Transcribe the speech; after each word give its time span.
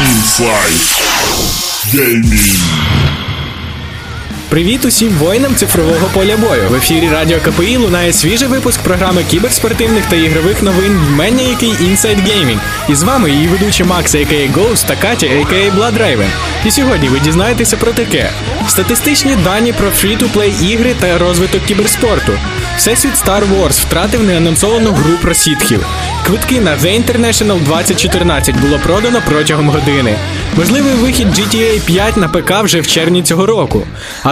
Inside 0.00 0.80
Gaming. 1.92 3.09
Привіт 4.50 4.84
усім 4.84 5.12
воїнам 5.12 5.54
цифрового 5.54 6.06
поля 6.14 6.36
бою. 6.36 6.68
В 6.70 6.74
ефірі 6.74 7.08
Радіо 7.08 7.38
КПІ 7.40 7.76
лунає 7.76 8.12
свіжий 8.12 8.48
випуск 8.48 8.80
програми 8.80 9.24
кіберспортивних 9.30 10.06
та 10.06 10.16
ігрових 10.16 10.62
новин 10.62 10.98
вмення 11.08 11.42
який 11.42 11.68
Inside 11.68 12.22
Gaming. 12.28 12.58
І 12.88 12.94
з 12.94 13.02
вами 13.02 13.30
її 13.30 13.48
ведучі 13.48 13.84
Макс, 13.84 14.14
a.k.a. 14.14 14.52
Ghost 14.52 14.86
та 14.86 14.96
Катя, 14.96 15.26
a.k.a. 15.26 15.76
Blood 15.76 15.98
Raven. 15.98 16.28
І 16.66 16.70
сьогодні 16.70 17.08
ви 17.08 17.20
дізнаєтеся 17.20 17.76
про 17.76 17.92
таке: 17.92 18.30
статистичні 18.68 19.36
дані 19.44 19.72
про 19.72 19.90
фрі-ту-плей 19.90 20.54
ігри 20.62 20.94
та 21.00 21.18
розвиток 21.18 21.64
кіберспорту. 21.64 22.32
Всесвіт 22.76 23.12
Star 23.12 23.42
Wars 23.42 23.80
втратив 23.80 24.24
неанонсовану 24.24 24.92
гру 24.92 25.14
про 25.22 25.34
сітхів. 25.34 25.86
Квитки 26.26 26.60
на 26.60 26.70
The 26.76 27.04
International 27.04 27.64
2014 27.64 28.60
було 28.60 28.78
продано 28.78 29.22
протягом 29.26 29.68
години. 29.68 30.14
Можливий 30.56 30.94
вихід 30.94 31.28
GTA 31.28 31.80
5 31.80 32.16
на 32.16 32.28
ПК 32.28 32.64
вже 32.64 32.80
в 32.80 32.86
червні 32.86 33.22
цього 33.22 33.46
року. 33.46 33.86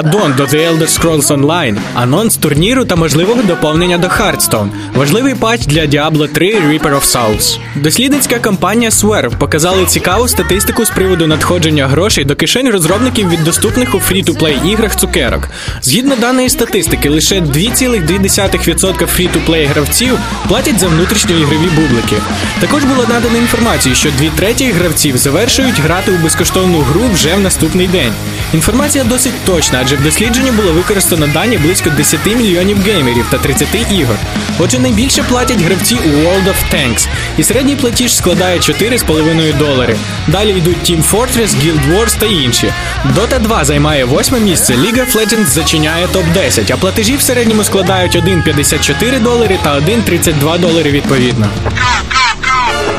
Аддон 0.08 0.32
до 0.36 0.44
The 0.44 0.68
Elder 0.68 0.88
Scrolls 0.88 1.26
Online, 1.26 1.76
анонс 1.94 2.36
турніру 2.36 2.84
та 2.84 2.96
можливого 2.96 3.42
доповнення 3.42 3.98
до 3.98 4.06
Hearthstone, 4.06 4.68
важливий 4.94 5.34
патч 5.34 5.66
для 5.66 5.80
Diablo 5.86 6.28
3 6.28 6.54
Reaper 6.54 6.94
of 6.94 7.02
Souls. 7.02 7.58
Дослідницька 7.76 8.38
компанія 8.38 8.90
Swerve 8.90 9.38
показали 9.38 9.86
цікаву 9.86 10.28
статистику 10.28 10.84
з 10.84 10.90
приводу 10.90 11.26
надходження 11.26 11.86
грошей 11.86 12.24
до 12.24 12.36
кишень 12.36 12.70
розробників 12.70 13.30
від 13.30 13.44
доступних 13.44 13.94
у 13.94 13.98
фрі-ту-плей 13.98 14.56
іграх 14.66 14.96
цукерок. 14.96 15.48
Згідно 15.82 16.16
даної 16.16 16.48
статистики, 16.48 17.10
лише 17.10 17.40
2,2% 17.40 19.06
фрі-ту-плей 19.06 19.66
гравців 19.66 20.18
платять 20.48 20.80
за 20.80 20.86
внутрішньоігрові 20.86 21.68
бублики. 21.76 22.16
Також 22.60 22.84
було 22.84 23.06
надано 23.08 23.38
інформацію, 23.38 23.94
що 23.94 24.10
дві 24.18 24.30
треті 24.36 24.70
гравців 24.70 25.16
завершують 25.16 25.80
грати 25.80 26.12
у 26.12 26.18
безкоштовну 26.18 26.78
гру 26.78 27.02
вже 27.14 27.34
в 27.34 27.40
наступний 27.40 27.86
день. 27.86 28.12
Інформація 28.54 29.04
досить 29.04 29.44
точна, 29.44 29.78
адже 29.82 29.97
в 29.98 30.02
дослідженні 30.02 30.50
було 30.50 30.72
використано 30.72 31.26
дані 31.26 31.58
близько 31.58 31.90
10 31.90 32.26
мільйонів 32.26 32.82
геймерів 32.82 33.26
та 33.30 33.38
30 33.38 33.68
ігор. 33.92 34.16
Отже, 34.58 34.78
найбільше 34.78 35.22
платять 35.22 35.60
гравці 35.60 35.94
у 35.94 36.08
World 36.08 36.44
of 36.44 36.74
Tanks, 36.74 37.08
і 37.36 37.42
середній 37.42 37.76
платіж 37.76 38.16
складає 38.16 38.58
4,5 38.58 39.58
долари. 39.58 39.96
Далі 40.26 40.50
йдуть 40.50 40.90
Team 40.90 41.10
Fortress, 41.12 41.48
Guild 41.48 41.92
Wars 41.92 42.18
та 42.18 42.26
інші. 42.26 42.72
Dota 43.16 43.42
2 43.42 43.64
займає 43.64 44.04
восьме 44.04 44.40
місце, 44.40 44.74
League 44.74 45.00
of 45.00 45.16
Legends 45.16 45.46
зачиняє 45.46 46.06
топ-10, 46.06 46.72
а 46.72 46.76
платежі 46.76 47.16
в 47.16 47.22
середньому 47.22 47.64
складають 47.64 48.16
1,54 48.16 49.22
долари 49.22 49.58
та 49.62 49.76
1,32 49.78 50.60
долари 50.60 50.90
відповідно. 50.90 51.48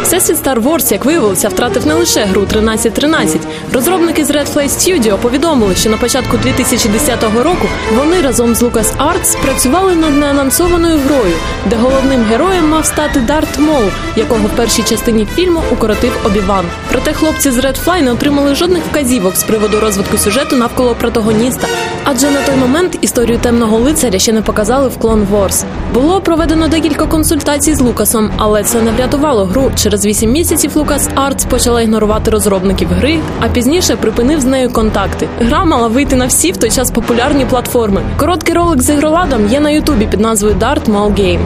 Всесвіт 0.09 0.37
Star 0.45 0.63
Wars, 0.63 0.91
як 0.91 1.05
виявилося, 1.05 1.49
втратив 1.49 1.87
не 1.87 1.93
лише 1.93 2.25
гру 2.25 2.41
1313. 2.41 3.41
Розробники 3.73 4.25
з 4.25 4.31
Red 4.31 4.53
Flag 4.53 4.69
Studio 4.69 5.17
повідомили, 5.17 5.75
що 5.75 5.89
на 5.89 5.97
початку 5.97 6.37
2010 6.37 7.23
року 7.23 7.67
вони 7.95 8.21
разом 8.21 8.55
з 8.55 8.63
LucasArts 8.63 9.41
працювали 9.41 9.95
над 9.95 10.17
неанонсованою 10.17 10.97
грою, 10.97 11.33
де 11.65 11.75
головним 11.75 12.23
героєм 12.23 12.69
мав 12.69 12.85
стати 12.85 13.19
Дарт 13.19 13.59
Мол, 13.59 13.83
якого 14.15 14.47
в 14.47 14.55
першій 14.55 14.83
частині 14.83 15.27
фільму 15.35 15.61
укоротив 15.71 16.11
Обіван. 16.25 16.65
Проте 16.91 17.13
хлопці 17.13 17.51
з 17.51 17.57
Red 17.57 17.85
Fly 17.85 18.01
не 18.01 18.11
отримали 18.11 18.55
жодних 18.55 18.83
вказівок 18.91 19.35
з 19.35 19.43
приводу 19.43 19.79
розвитку 19.79 20.17
сюжету 20.17 20.55
навколо 20.55 20.95
протагоніста, 20.95 21.67
адже 22.11 22.31
на 22.31 22.41
той 22.41 22.55
момент 22.55 22.97
історію 23.01 23.37
темного 23.37 23.77
лицаря 23.77 24.19
ще 24.19 24.33
не 24.33 24.41
показали 24.41 24.89
в 24.89 24.97
Clone 24.97 25.27
Wars. 25.31 25.63
Було 25.93 26.21
проведено 26.21 26.67
декілька 26.67 27.05
консультацій 27.05 27.75
з 27.75 27.81
Лукасом, 27.81 28.31
але 28.37 28.63
це 28.63 28.81
не 28.81 28.91
врятувало 28.91 29.45
гру. 29.45 29.71
Через 29.75 30.05
8 30.05 30.31
місяців 30.31 30.71
Лукас 30.75 31.09
Артс 31.15 31.45
почала 31.45 31.81
ігнорувати 31.81 32.31
розробників 32.31 32.87
гри, 32.89 33.19
а 33.39 33.47
пізніше 33.49 33.95
припинив 33.95 34.41
з 34.41 34.45
нею 34.45 34.69
контакти. 34.69 35.27
Гра 35.39 35.65
мала 35.65 35.87
вийти 35.87 36.15
на 36.15 36.25
всі 36.25 36.51
в 36.51 36.57
той 36.57 36.71
час 36.71 36.91
популярні 36.91 37.45
платформи. 37.45 38.01
Короткий 38.17 38.55
ролик 38.55 38.81
з 38.81 38.89
ігроладом 38.89 39.47
є 39.47 39.59
на 39.59 39.69
Ютубі 39.69 40.05
під 40.05 40.19
назвою 40.19 40.55
Dart 40.55 40.85
Mall 40.85 41.13
Game. 41.13 41.39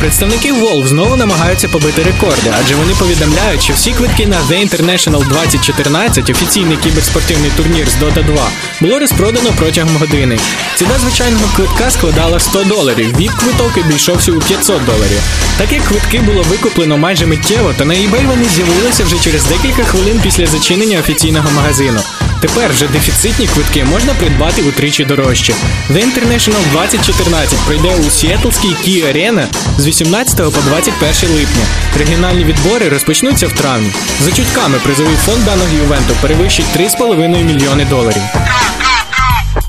Представники 0.00 0.52
Valve 0.52 0.86
знову 0.86 1.16
намагаються 1.16 1.68
побити 1.68 2.02
рекорди, 2.02 2.52
адже 2.60 2.74
вони 2.74 2.92
повідомляють, 2.98 3.62
що 3.62 3.72
всі 3.72 3.92
квитки 3.92 4.26
на 4.26 4.36
The 4.36 4.68
International 4.68 5.28
2014, 5.28 6.30
офіційний 6.30 6.76
кіберспортивний 6.76 7.50
турнір 7.56 7.88
з 7.88 8.02
Dota 8.02 8.26
2, 8.26 8.48
було 8.80 8.98
розпродано 8.98 9.50
протягом 9.58 9.96
години. 9.96 10.38
Ціна 10.76 10.98
звичайного 10.98 11.44
квитка 11.56 11.90
складала 11.90 12.40
100 12.40 12.64
доларів. 12.64 13.16
Віп 13.18 13.30
квиток 13.30 13.76
обійшовся 13.76 14.32
у 14.32 14.38
500 14.38 14.84
доларів. 14.84 15.20
Так 15.58 15.72
як 15.72 15.84
квитки 15.84 16.20
було 16.20 16.42
викуплено 16.42 16.98
майже 16.98 17.26
миттєво, 17.26 17.74
то 17.78 17.84
на 17.84 17.94
eBay 17.94 18.26
вони 18.26 18.44
з'явилися 18.44 19.04
вже 19.04 19.18
через 19.18 19.44
декілька 19.44 19.84
хвилин 19.84 20.20
після 20.22 20.46
зачинення 20.46 20.98
офіційного 20.98 21.50
магазину. 21.50 22.00
Тепер 22.46 22.72
вже 22.72 22.88
дефіцитні 22.88 23.46
квитки 23.46 23.84
можна 23.84 24.14
придбати 24.14 24.62
утричі 24.62 25.04
дорожче. 25.04 25.54
The 25.90 25.96
International 25.96 26.72
2014 26.72 27.58
пройде 27.66 27.94
у 28.06 28.10
Сіетлській 28.10 28.68
Key 28.68 29.12
Arena 29.12 29.46
з 29.78 29.86
18 29.86 30.36
по 30.36 30.60
21 30.60 31.36
липня. 31.36 31.64
Регіональні 31.98 32.44
відбори 32.44 32.88
розпочнуться 32.88 33.46
в 33.46 33.52
травні. 33.52 33.90
За 34.20 34.32
чутками 34.32 34.78
призовий 34.78 35.16
фонд 35.16 35.44
даного 35.44 35.68
івенту 35.84 36.14
перевищить 36.22 36.66
3,5 36.76 37.44
мільйони 37.44 37.84
доларів. 37.84 38.22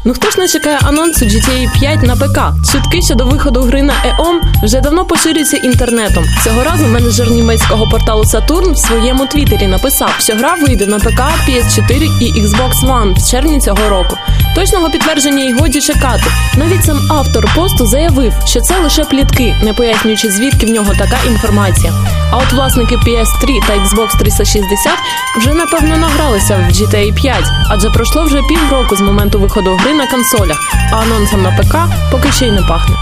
Ну 0.07 0.13
хто 0.13 0.31
ж 0.31 0.39
не 0.39 0.47
чекає 0.47 0.79
анонсу 0.83 1.25
GTA 1.25 1.79
5 1.79 2.03
на 2.03 2.15
ПК? 2.15 2.39
Чутки 2.71 3.01
щодо 3.01 3.25
виходу 3.25 3.61
гри 3.61 3.81
на 3.81 3.93
EOM 3.93 4.63
вже 4.63 4.81
давно 4.81 5.05
поширюються 5.05 5.57
інтернетом. 5.57 6.25
Цього 6.43 6.63
разу 6.63 6.87
менеджер 6.87 7.31
німецького 7.31 7.87
порталу 7.87 8.23
Saturn 8.23 8.73
в 8.73 8.77
своєму 8.77 9.25
твіттері 9.25 9.67
написав, 9.67 10.09
що 10.19 10.33
гра 10.33 10.55
вийде 10.61 10.85
на 10.85 10.99
ПК, 10.99 11.21
PS4 11.47 12.21
і 12.21 12.41
Xbox 12.41 12.71
One 12.71 13.13
в 13.19 13.31
червні 13.31 13.59
цього 13.59 13.89
року. 13.89 14.17
Точного 14.55 14.89
підтвердження 14.89 15.43
й 15.43 15.53
годі 15.53 15.81
чекати. 15.81 16.23
Навіть 16.57 16.85
сам 16.85 16.99
автор 17.09 17.49
посту 17.55 17.85
заявив, 17.85 18.33
що 18.45 18.61
це 18.61 18.79
лише 18.79 19.03
плітки, 19.03 19.55
не 19.63 19.73
пояснюючи 19.73 20.31
звідки 20.31 20.65
в 20.65 20.69
нього 20.69 20.93
така 20.97 21.17
інформація. 21.27 21.93
А 22.31 22.37
от 22.37 22.53
власники 22.53 22.95
PS3 22.95 23.67
та 23.67 23.73
Xbox 23.73 24.17
360 24.19 24.93
вже 25.37 25.53
напевно 25.53 25.97
награлися 25.97 26.57
в 26.57 26.71
GTA 26.71 27.13
5, 27.13 27.43
адже 27.69 27.89
пройшло 27.89 28.23
вже 28.23 28.41
півроку 28.49 28.95
з 28.95 29.01
моменту 29.01 29.39
виходу 29.39 29.75
гри 29.75 29.93
на 29.93 30.07
консолях, 30.07 30.57
а 30.91 30.95
анонсом 30.95 31.41
на 31.41 31.51
ПК 31.51 31.75
поки 32.11 32.31
ще 32.31 32.45
й 32.45 32.51
не 32.51 32.61
пахне. 32.61 32.95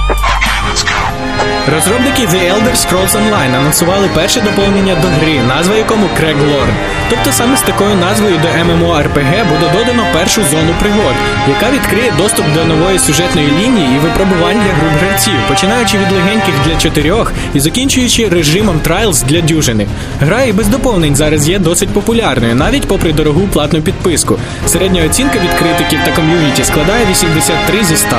Розробники 1.73 2.21
The 2.21 2.53
Elder 2.53 2.75
Scrolls 2.75 3.11
Online 3.11 3.55
анонсували 3.55 4.09
перше 4.13 4.41
доповнення 4.41 4.95
до 4.95 5.07
гри, 5.07 5.39
назва 5.47 5.75
якому 5.75 6.05
Craig 6.05 6.37
Lorne. 6.37 6.73
Тобто 7.09 7.31
саме 7.31 7.57
з 7.57 7.61
такою 7.61 7.95
назвою 7.95 8.37
до 8.37 8.47
MMORPG 8.47 9.49
буде 9.49 9.71
додано 9.73 10.03
першу 10.13 10.43
зону 10.43 10.75
пригод, 10.79 11.15
яка 11.49 11.71
відкриє 11.71 12.13
доступ 12.17 12.45
до 12.53 12.65
нової 12.65 12.99
сюжетної 12.99 13.47
лінії 13.47 13.95
і 13.95 13.99
випробувань 13.99 14.57
для 14.65 14.73
груп 14.73 15.01
гравців, 15.01 15.33
починаючи 15.47 15.97
від 15.97 16.11
легеньких 16.11 16.53
для 16.65 16.75
чотирьох 16.75 17.33
і 17.53 17.59
закінчуючи 17.59 18.29
режимом 18.29 18.79
Trials 18.87 19.25
для 19.25 19.41
дюжини. 19.41 19.87
Гра 20.19 20.43
і 20.43 20.51
без 20.51 20.67
доповнень 20.67 21.15
зараз 21.15 21.49
є 21.49 21.59
досить 21.59 21.89
популярною, 21.89 22.55
навіть 22.55 22.87
попри 22.87 23.13
дорогу 23.13 23.41
платну 23.53 23.81
підписку. 23.81 24.39
Середня 24.67 25.03
оцінка 25.05 25.39
від 25.39 25.53
критиків 25.59 25.99
та 26.05 26.11
ком'юніті 26.11 26.63
складає 26.63 27.05
83 27.05 27.83
зі 27.83 27.97
100. 27.97 28.17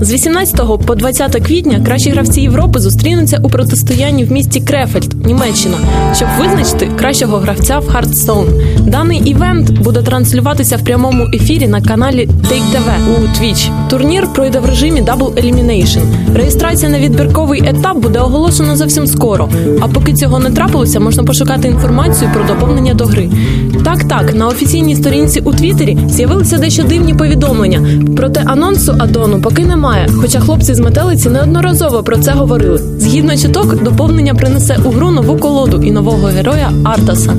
З 0.00 0.12
18 0.12 0.60
по 0.86 0.94
20 0.94 1.46
квітня 1.46 1.80
кращі 1.84 2.10
гравці 2.10 2.40
Європи 2.40 2.80
зустрінуться 2.80 3.40
у 3.42 3.48
протистоянні 3.48 4.24
в 4.24 4.32
місті 4.32 4.60
Крефельд, 4.60 5.26
Німеччина, 5.26 5.76
щоб 6.16 6.28
визначити 6.38 6.90
кращого 6.98 7.36
гравця 7.36 7.78
в 7.78 7.88
Hearthstone. 7.88 8.46
Даний 8.90 9.18
івент 9.18 9.70
буде 9.70 10.02
транслюватися 10.02 10.76
в 10.76 10.84
прямому 10.84 11.26
ефірі 11.34 11.68
на 11.68 11.82
каналі 11.82 12.28
Take 12.28 12.62
TV 12.72 13.18
у 13.18 13.22
Twitch. 13.22 13.88
Турнір 13.90 14.32
пройде 14.34 14.60
в 14.60 14.64
режимі 14.64 15.02
Double 15.02 15.34
Elimination. 15.34 16.02
Реєстрація 16.34 16.90
на 16.90 16.98
відбірковий 16.98 17.68
етап 17.68 17.96
буде 17.96 18.18
оголошена 18.18 18.76
зовсім 18.76 19.06
скоро. 19.06 19.48
А 19.80 19.88
поки 19.88 20.12
цього 20.12 20.38
не 20.38 20.50
трапилося, 20.50 21.00
можна 21.00 21.22
пошукати 21.24 21.68
інформацію 21.68 22.30
про 22.34 22.44
доповнення 22.44 22.94
до 22.94 23.04
гри. 23.04 23.30
Так, 23.84 24.04
так, 24.04 24.34
на 24.34 24.46
офіційній 24.46 24.96
сторінці 24.96 25.40
у 25.40 25.52
Твіттері 25.52 25.98
з'явилися 26.08 26.58
дещо 26.58 26.82
дивні 26.82 27.14
повідомлення. 27.14 28.00
Проте 28.16 28.42
анонсу 28.46 28.94
Адону 28.98 29.40
поки 29.40 29.64
немає. 29.64 29.83
Хоча 30.20 30.40
хлопці 30.40 30.74
з 30.74 30.80
метелиці 30.80 31.28
неодноразово 31.28 32.02
про 32.02 32.18
це 32.18 32.32
говорили. 32.32 32.80
Згідно 32.98 33.36
чіток, 33.36 33.82
доповнення 33.82 34.34
принесе 34.34 34.78
у 34.84 34.90
гру 34.90 35.10
нову 35.10 35.36
колоду 35.36 35.82
і 35.82 35.92
нового 35.92 36.26
героя 36.26 36.72
Артаса. 36.84 37.36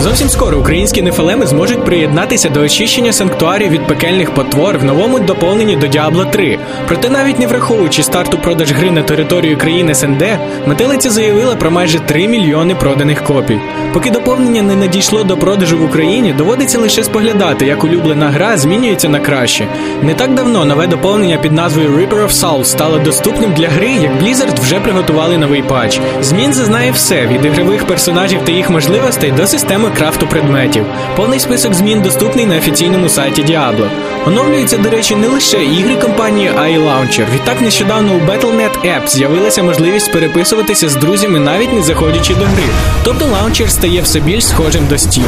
Зовсім 0.00 0.28
скоро 0.28 0.58
українські 0.58 1.02
нефалеми 1.02 1.46
зможуть 1.46 1.84
приєднатися 1.84 2.48
до 2.48 2.60
очищення 2.60 3.12
санктуарів 3.12 3.70
від 3.70 3.86
пекельних 3.86 4.34
потвор 4.34 4.78
в 4.78 4.84
новому 4.84 5.18
доповненні 5.18 5.76
до 5.76 5.86
Diablo 5.86 6.30
3. 6.30 6.58
Проте 6.88 7.10
навіть 7.10 7.38
не 7.38 7.46
враховуючи 7.46 8.02
старту 8.02 8.38
продаж 8.38 8.72
гри 8.72 8.90
на 8.90 9.02
територію 9.02 9.58
країни 9.58 9.94
СНД, 9.94 10.24
метелиця 10.66 11.10
заявила 11.10 11.56
про 11.56 11.70
майже 11.70 11.98
3 11.98 12.28
мільйони 12.28 12.74
проданих 12.74 13.24
копій. 13.24 13.60
Поки 13.92 14.10
доповнення 14.10 14.62
не 14.62 14.76
надійшло 14.76 15.24
до 15.24 15.36
продажу 15.36 15.78
в 15.78 15.84
Україні, 15.84 16.32
доводиться 16.32 16.78
лише 16.78 17.04
споглядати, 17.04 17.66
як 17.66 17.84
улюблена 17.84 18.30
гра 18.30 18.56
змінюється 18.56 19.08
на 19.08 19.20
краще. 19.20 19.66
Не 20.02 20.14
так 20.14 20.34
давно 20.34 20.64
нове 20.64 20.86
доповнення 20.86 21.36
під 21.36 21.52
назвою 21.52 21.88
Reaper 21.88 22.24
of 22.24 22.30
Souls 22.30 22.64
стало 22.64 22.98
доступним 22.98 23.52
для 23.52 23.68
гри, 23.68 23.90
як 23.90 24.22
Blizzard 24.22 24.60
вже 24.60 24.80
приготували 24.80 25.38
новий 25.38 25.62
патч. 25.62 26.00
Змін 26.20 26.52
зазнає 26.52 26.92
все 26.92 27.26
від 27.26 27.44
ігрових 27.44 27.86
персонажів 27.86 28.40
та 28.44 28.52
їх 28.52 28.70
можливостей 28.70 29.30
до 29.30 29.46
системи 29.46 29.81
крафту 29.90 30.26
предметів. 30.26 30.84
Повний 31.16 31.38
список 31.38 31.74
змін 31.74 32.02
доступний 32.02 32.46
на 32.46 32.56
офіційному 32.56 33.08
сайті 33.08 33.42
Diablo. 33.42 33.88
Оновлюються, 34.26 34.78
до 34.78 34.90
речі, 34.90 35.16
не 35.16 35.28
лише 35.28 35.64
ігри 35.64 35.96
компанії, 35.96 36.50
а 36.58 36.66
й 36.66 36.76
лаунчер. 36.76 37.26
Відтак 37.34 37.60
нещодавно 37.60 38.12
у 38.12 38.30
Battle.net 38.30 38.84
App 38.84 39.08
з'явилася 39.08 39.62
можливість 39.62 40.12
переписуватися 40.12 40.88
з 40.88 40.96
друзями, 40.96 41.38
навіть 41.38 41.72
не 41.72 41.82
заходячи 41.82 42.34
до 42.34 42.44
гри. 42.44 42.64
Тобто 43.04 43.26
лаунчер 43.26 43.70
стає 43.70 44.02
все 44.02 44.20
більш 44.20 44.46
схожим 44.46 44.86
до 44.88 44.94
Steam. 44.94 45.24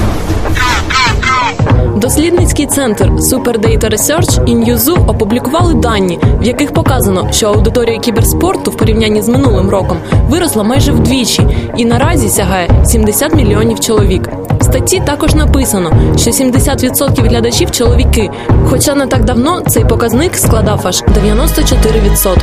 Дослідницький 1.97 2.67
центр 2.67 3.11
Super 3.11 3.59
Data 3.59 3.91
Research 3.91 4.45
і 4.47 4.57
Newzoo 4.57 5.11
опублікували 5.11 5.75
дані, 5.75 6.19
в 6.41 6.43
яких 6.43 6.73
показано, 6.73 7.29
що 7.33 7.47
аудиторія 7.47 7.99
кіберспорту 7.99 8.71
в 8.71 8.77
порівнянні 8.77 9.23
з 9.23 9.29
минулим 9.29 9.71
роком 9.71 9.99
виросла 10.29 10.63
майже 10.63 10.93
вдвічі 10.93 11.47
і 11.77 11.85
наразі 11.85 12.29
сягає 12.29 12.85
70 12.85 13.35
мільйонів 13.35 13.81
чоловік. 13.81 14.29
Статті 14.75 15.03
також 15.07 15.35
написано, 15.35 15.93
що 16.17 16.31
70% 16.31 17.29
глядачів 17.29 17.71
чоловіки, 17.71 18.31
хоча 18.69 18.95
не 18.95 19.07
так 19.07 19.25
давно 19.25 19.61
цей 19.61 19.85
показник 19.85 20.37
складав 20.37 20.87
аж 20.87 21.03
94%. 21.03 22.37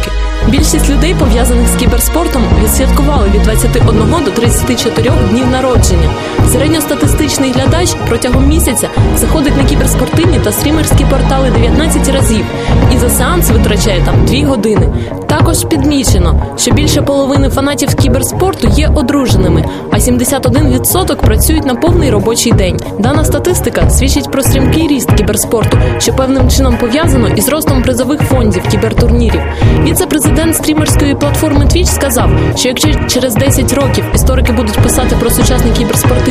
Більшість 0.48 0.90
людей, 0.90 1.16
пов'язаних 1.20 1.68
з 1.68 1.80
кіберспортом, 1.80 2.44
відсвяткували 2.64 3.30
від 3.36 3.44
21 3.44 4.24
до 4.26 4.32
34 4.32 5.12
днів 5.30 5.48
народження. 5.48 6.10
Середньостатистичний 6.52 7.52
глядач 7.52 7.96
протягом 8.08 8.48
місяця 8.48 8.90
заходить 9.18 9.58
на 9.58 9.64
кіберспортивні 9.64 10.40
та 10.44 10.52
стрімерські 10.52 11.06
портали 11.06 11.52
19 11.52 12.10
разів 12.10 12.46
і 12.94 12.98
за 12.98 13.10
сеанс 13.10 13.50
витрачає 13.50 14.02
там 14.06 14.26
2 14.26 14.48
години. 14.48 14.90
Також 15.28 15.66
підмічено, 15.66 16.46
що 16.58 16.72
більше 16.72 17.02
половини 17.02 17.50
фанатів 17.50 17.96
кіберспорту 17.96 18.68
є 18.68 18.92
одруженими, 18.96 19.66
а 19.92 19.96
71% 19.96 21.16
працюють 21.16 21.66
на 21.66 21.76
повний 21.76 22.10
робочий 22.10 22.52
день. 22.52 22.80
Дана 23.00 23.26
статистика 23.26 23.90
свідчить 23.90 24.32
про 24.32 24.42
стрімкий 24.42 24.88
ріст 24.88 25.14
кіберспорту, 25.14 25.78
що 26.00 26.14
певним 26.14 26.50
чином 26.50 26.78
пов'язано 26.78 27.28
із 27.28 27.50
ростом 27.50 27.84
призових 27.84 28.22
фондів 28.22 28.64
кібертурнірів. 28.72 29.42
Віце-президент 29.84 30.56
стрімерської 30.56 31.16
платформи 31.16 31.66
Twitch 31.66 31.86
сказав, 31.86 32.30
що 32.56 32.68
якщо 32.68 32.90
через 33.08 33.36
10 33.36 33.74
років 33.74 34.04
історики 34.16 34.52
будуть 34.52 34.78
писати 34.78 35.16
про 35.20 35.30
сучасний 35.30 35.74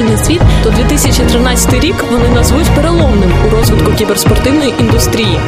кіберспортивний 0.01 0.19
світ, 0.19 0.43
то 0.63 0.71
2013 0.71 1.75
рік 1.75 2.05
вони 2.11 2.29
назвуть 2.29 2.71
переломним 2.75 3.33
у 3.47 3.51
розвитку 3.57 3.93
кіберспортивної 3.93 4.75
індустрії. 4.81 5.41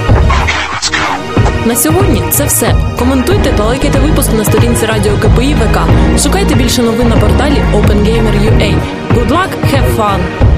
На 1.67 1.77
сьогодні 1.77 2.23
це 2.31 2.45
все. 2.45 2.75
Коментуйте 2.99 3.53
та 3.57 3.65
лайкайте 3.65 3.99
випуск 3.99 4.33
на 4.33 4.45
сторінці 4.45 4.87
радіо 4.87 5.13
КПІ 5.13 5.55
ВК. 5.55 5.79
Шукайте 6.19 6.55
більше 6.55 6.83
новин 6.83 7.09
на 7.09 7.17
порталі 7.17 7.63
OpenGamer.ua. 7.75 8.75
Good 9.15 9.29
luck, 9.29 9.51
have 9.73 9.97
fun! 9.97 10.52